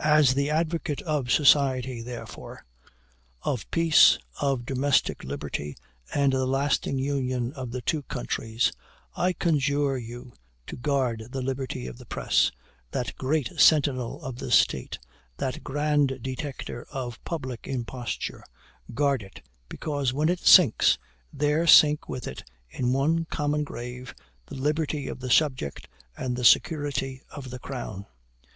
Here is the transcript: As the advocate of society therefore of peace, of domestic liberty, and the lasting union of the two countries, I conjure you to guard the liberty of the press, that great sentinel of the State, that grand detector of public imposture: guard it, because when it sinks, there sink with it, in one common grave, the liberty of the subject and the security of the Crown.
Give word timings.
As 0.00 0.34
the 0.34 0.50
advocate 0.50 1.02
of 1.02 1.30
society 1.30 2.02
therefore 2.02 2.64
of 3.42 3.70
peace, 3.70 4.18
of 4.40 4.66
domestic 4.66 5.22
liberty, 5.22 5.76
and 6.12 6.32
the 6.32 6.46
lasting 6.48 6.98
union 6.98 7.52
of 7.52 7.70
the 7.70 7.80
two 7.80 8.02
countries, 8.02 8.72
I 9.14 9.32
conjure 9.32 9.96
you 9.96 10.32
to 10.66 10.74
guard 10.76 11.28
the 11.30 11.42
liberty 11.42 11.86
of 11.86 11.96
the 11.98 12.06
press, 12.06 12.50
that 12.90 13.14
great 13.14 13.60
sentinel 13.60 14.20
of 14.24 14.34
the 14.40 14.50
State, 14.50 14.98
that 15.36 15.62
grand 15.62 16.18
detector 16.22 16.84
of 16.90 17.22
public 17.22 17.68
imposture: 17.68 18.42
guard 18.94 19.22
it, 19.22 19.42
because 19.68 20.12
when 20.12 20.28
it 20.28 20.40
sinks, 20.40 20.98
there 21.32 21.68
sink 21.68 22.08
with 22.08 22.26
it, 22.26 22.42
in 22.68 22.92
one 22.92 23.26
common 23.26 23.62
grave, 23.62 24.12
the 24.46 24.56
liberty 24.56 25.06
of 25.06 25.20
the 25.20 25.30
subject 25.30 25.86
and 26.16 26.34
the 26.36 26.44
security 26.44 27.22
of 27.30 27.50
the 27.50 27.60
Crown. 27.60 28.06